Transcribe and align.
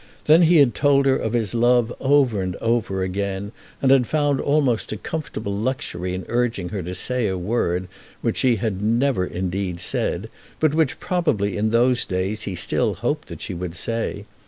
Then 0.25 0.41
he 0.41 0.57
had 0.57 0.73
told 0.73 1.05
her 1.05 1.15
of 1.15 1.33
his 1.33 1.53
love 1.53 1.93
over 1.99 2.41
and 2.41 2.55
over 2.55 3.03
again, 3.03 3.51
and 3.83 3.91
had 3.91 4.07
found 4.07 4.41
almost 4.41 4.91
a 4.91 4.97
comfortable 4.97 5.55
luxury 5.55 6.15
in 6.15 6.25
urging 6.27 6.69
her 6.69 6.81
to 6.81 6.95
say 6.95 7.27
a 7.27 7.37
word, 7.37 7.87
which 8.23 8.37
she 8.37 8.55
had 8.55 8.81
never 8.81 9.27
indeed 9.27 9.79
said, 9.79 10.27
but 10.59 10.73
which 10.73 10.99
probably 10.99 11.55
in 11.55 11.69
those 11.69 12.03
days 12.03 12.41
he 12.49 12.55
still 12.55 12.95
hoped 12.95 13.27
that 13.27 13.41
she 13.41 13.53
would 13.53 13.75
say. 13.75 14.25